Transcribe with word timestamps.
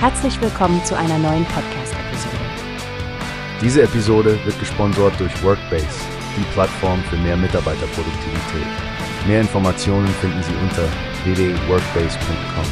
Herzlich 0.00 0.40
willkommen 0.40 0.84
zu 0.84 0.96
einer 0.96 1.18
neuen 1.18 1.44
Podcast-Episode. 1.46 2.36
Diese 3.60 3.82
Episode 3.82 4.38
wird 4.44 4.56
gesponsert 4.60 5.18
durch 5.18 5.42
Workbase, 5.42 5.88
die 6.36 6.44
Plattform 6.52 7.02
für 7.10 7.16
mehr 7.16 7.36
Mitarbeiterproduktivität. 7.36 8.68
Mehr 9.26 9.40
Informationen 9.40 10.06
finden 10.20 10.40
Sie 10.44 10.54
unter 10.62 10.88
www.workbase.com. 11.24 12.64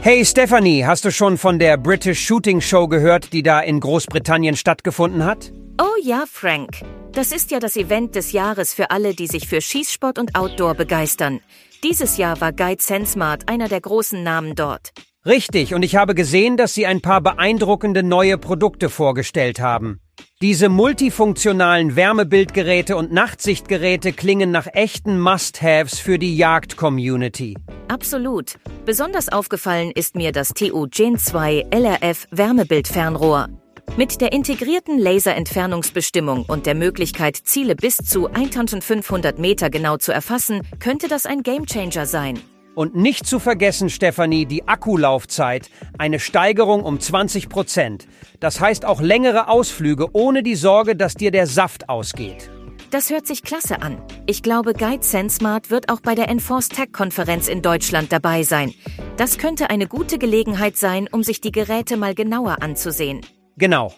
Hey 0.00 0.24
Stephanie, 0.24 0.86
hast 0.86 1.04
du 1.04 1.10
schon 1.10 1.36
von 1.36 1.58
der 1.58 1.76
British 1.76 2.24
Shooting 2.24 2.62
Show 2.62 2.88
gehört, 2.88 3.34
die 3.34 3.42
da 3.42 3.60
in 3.60 3.80
Großbritannien 3.80 4.56
stattgefunden 4.56 5.26
hat? 5.26 5.52
Oh 5.78 6.00
ja, 6.02 6.24
Frank. 6.26 6.80
Das 7.12 7.32
ist 7.32 7.50
ja 7.50 7.58
das 7.58 7.76
Event 7.76 8.14
des 8.14 8.32
Jahres 8.32 8.72
für 8.72 8.90
alle, 8.90 9.12
die 9.12 9.26
sich 9.26 9.46
für 9.46 9.60
Schießsport 9.60 10.18
und 10.18 10.36
Outdoor 10.36 10.74
begeistern. 10.74 11.40
Dieses 11.84 12.16
Jahr 12.16 12.40
war 12.40 12.52
Guide 12.52 12.80
SenSmart 12.80 13.48
einer 13.48 13.68
der 13.68 13.80
großen 13.80 14.22
Namen 14.22 14.54
dort. 14.54 14.92
Richtig, 15.26 15.74
und 15.74 15.82
ich 15.82 15.96
habe 15.96 16.14
gesehen, 16.14 16.56
dass 16.56 16.74
sie 16.74 16.86
ein 16.86 17.00
paar 17.00 17.20
beeindruckende 17.20 18.02
neue 18.02 18.38
Produkte 18.38 18.88
vorgestellt 18.88 19.60
haben. 19.60 20.00
Diese 20.40 20.68
multifunktionalen 20.68 21.96
Wärmebildgeräte 21.96 22.96
und 22.96 23.12
Nachtsichtgeräte 23.12 24.12
klingen 24.12 24.50
nach 24.50 24.66
echten 24.72 25.20
Must-Haves 25.20 25.98
für 25.98 26.18
die 26.18 26.36
Jagd-Community. 26.36 27.56
Absolut. 27.88 28.58
Besonders 28.84 29.28
aufgefallen 29.28 29.90
ist 29.92 30.16
mir 30.16 30.32
das 30.32 30.50
TU 30.50 30.86
Gen 30.88 31.18
2 31.18 31.66
LRF 31.70 32.26
Wärmebildfernrohr. 32.30 33.48
Mit 33.94 34.22
der 34.22 34.32
integrierten 34.32 34.98
Laserentfernungsbestimmung 34.98 36.46
und 36.46 36.64
der 36.64 36.74
Möglichkeit, 36.74 37.36
Ziele 37.36 37.76
bis 37.76 37.98
zu 37.98 38.26
1500 38.26 39.38
Meter 39.38 39.68
genau 39.68 39.98
zu 39.98 40.12
erfassen, 40.12 40.62
könnte 40.78 41.08
das 41.08 41.26
ein 41.26 41.42
Gamechanger 41.42 42.06
sein. 42.06 42.40
Und 42.74 42.96
nicht 42.96 43.26
zu 43.26 43.38
vergessen, 43.38 43.90
Stefanie, 43.90 44.46
die 44.46 44.66
Akkulaufzeit. 44.66 45.68
Eine 45.98 46.20
Steigerung 46.20 46.84
um 46.84 47.00
20 47.00 47.50
Prozent. 47.50 48.06
Das 48.40 48.60
heißt 48.60 48.86
auch 48.86 49.02
längere 49.02 49.48
Ausflüge 49.48 50.08
ohne 50.14 50.42
die 50.42 50.56
Sorge, 50.56 50.96
dass 50.96 51.12
dir 51.12 51.30
der 51.30 51.46
Saft 51.46 51.90
ausgeht. 51.90 52.50
Das 52.90 53.10
hört 53.10 53.26
sich 53.26 53.42
klasse 53.42 53.82
an. 53.82 53.98
Ich 54.26 54.42
glaube, 54.42 54.72
Guide 54.72 55.04
SenSmart 55.04 55.70
wird 55.70 55.90
auch 55.90 56.00
bei 56.00 56.14
der 56.14 56.30
Enforce 56.30 56.70
Tech 56.70 56.92
Konferenz 56.92 57.46
in 57.46 57.60
Deutschland 57.60 58.10
dabei 58.10 58.42
sein. 58.42 58.72
Das 59.18 59.36
könnte 59.36 59.68
eine 59.68 59.86
gute 59.86 60.16
Gelegenheit 60.16 60.78
sein, 60.78 61.10
um 61.12 61.22
sich 61.22 61.42
die 61.42 61.52
Geräte 61.52 61.98
mal 61.98 62.14
genauer 62.14 62.62
anzusehen. 62.62 63.20
Genau. 63.56 63.92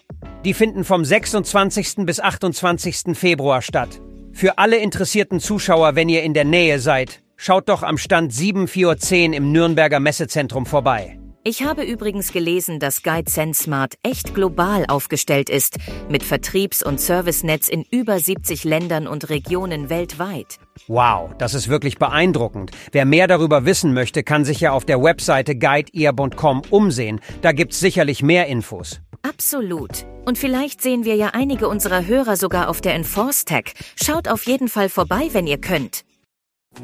Die 0.45 0.55
finden 0.55 0.85
vom 0.85 1.05
26. 1.05 2.05
bis 2.07 2.21
28. 2.21 3.17
Februar 3.17 3.63
statt. 3.63 4.01
Für 4.33 4.59
alle 4.59 4.77
interessierten 4.79 5.41
Zuschauer, 5.41 5.95
wenn 5.95 6.09
ihr 6.09 6.23
in 6.23 6.35
der 6.35 6.45
Nähe 6.45 6.81
seid, 6.81 7.23
schaut 7.37 7.69
doch 7.69 7.83
am 7.83 7.99
Stand 7.99 8.33
7410 8.33 9.33
im 9.33 9.53
Nürnberger 9.53 10.01
Messezentrum 10.01 10.67
vorbei. 10.67 11.19
Ich 11.47 11.63
habe 11.63 11.85
übrigens 11.85 12.33
gelesen, 12.33 12.81
dass 12.81 13.03
Guide 13.03 13.31
SenSmart 13.31 13.97
echt 14.03 14.35
global 14.35 14.87
aufgestellt 14.89 15.51
ist, 15.51 15.77
mit 16.09 16.23
Vertriebs- 16.23 16.83
und 16.83 16.99
Servicenetz 16.99 17.69
in 17.69 17.85
über 17.91 18.19
70 18.19 18.65
Ländern 18.65 19.07
und 19.07 19.29
Regionen 19.29 19.91
weltweit. 19.91 20.59
Wow, 20.89 21.33
das 21.37 21.53
ist 21.53 21.69
wirklich 21.69 21.99
beeindruckend. 21.99 22.71
Wer 22.93 23.05
mehr 23.05 23.27
darüber 23.27 23.67
wissen 23.67 23.93
möchte, 23.93 24.23
kann 24.23 24.47
sich 24.47 24.61
ja 24.61 24.73
auf 24.73 24.87
der 24.87 25.03
Webseite 25.03 25.55
guideear.com 25.55 26.63
umsehen. 26.71 27.21
Da 27.43 27.53
gibt's 27.53 27.79
sicherlich 27.79 28.23
mehr 28.23 28.47
Infos. 28.47 29.03
Absolut. 29.35 30.07
Und 30.25 30.39
vielleicht 30.39 30.81
sehen 30.81 31.05
wir 31.05 31.17
ja 31.17 31.31
einige 31.33 31.69
unserer 31.69 32.07
Hörer 32.07 32.37
sogar 32.37 32.69
auf 32.69 32.81
der 32.81 32.95
Enforce 32.95 33.45
Tech. 33.45 33.75
Schaut 34.01 34.29
auf 34.29 34.47
jeden 34.47 34.69
Fall 34.69 34.89
vorbei, 34.89 35.31
wenn 35.33 35.49
ihr 35.49 35.59
könnt. 35.59 36.05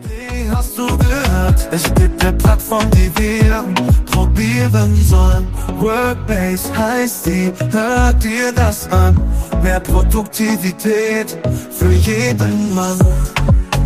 Wie 0.03 0.51
hast 0.51 0.77
du 0.77 0.87
gehört? 0.99 1.69
Es 1.71 1.85
gibt 1.95 2.25
eine 2.25 2.37
Plattform, 2.37 2.91
die 2.91 3.09
wir 3.19 3.65
probieren 4.11 4.97
sollen. 4.97 5.47
Workbase 5.79 6.77
heißt 6.77 7.27
die, 7.27 7.53
hört 7.71 8.21
dir 8.23 8.53
das 8.53 8.91
an. 8.91 9.17
Mehr 9.63 9.81
Produktivität 9.81 11.39
für 11.71 11.93
jeden 11.93 12.75
Mann. 12.75 12.99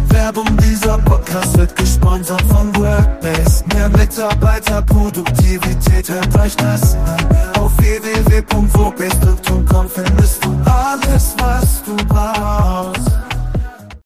Werbung 0.08 0.56
dieser 0.56 0.98
Podcast 0.98 1.56
wird 1.58 1.76
gesponsert 1.76 2.42
von 2.42 2.74
Workbase. 2.76 3.64
Mehr 3.74 3.88
Mitarbeiterproduktivität, 3.90 6.08
hört 6.08 6.38
euch 6.38 6.56
das 6.56 6.94
an. 6.94 7.43
Auf 7.94 8.02
www.workbase.com 8.02 9.88
findest 9.88 10.23